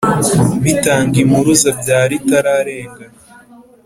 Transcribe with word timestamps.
Bitangimpuruza 0.63 1.69
bya 1.79 1.99
Ritararenga 2.09 3.05